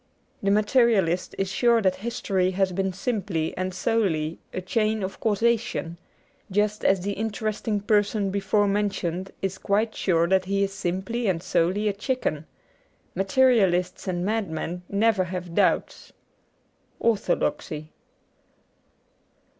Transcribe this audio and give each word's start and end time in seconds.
The 0.41 0.49
Materialist 0.49 1.35
is 1.37 1.47
sure 1.47 1.79
that 1.79 1.97
history 1.97 2.49
has 2.57 2.71
been 2.71 2.91
simply 2.91 3.55
and 3.55 3.71
solely 3.71 4.39
a 4.51 4.59
chain 4.59 5.03
of 5.03 5.19
causation, 5.19 5.99
just 6.49 6.83
as 6.83 7.01
the 7.01 7.11
interest 7.11 7.67
ing 7.67 7.81
person 7.81 8.31
before 8.31 8.67
mentioned 8.67 9.29
is 9.43 9.59
quite 9.59 9.93
sure 9.93 10.27
that 10.27 10.45
he 10.45 10.63
is 10.63 10.73
simply 10.73 11.27
and 11.27 11.43
solely 11.43 11.87
a 11.87 11.93
chicken. 11.93 12.47
Materialists 13.13 14.07
and 14.07 14.25
madmen 14.25 14.81
never 14.89 15.25
have 15.25 15.53
doubts. 15.53 16.13
^Orthodoxy.' 16.99 17.89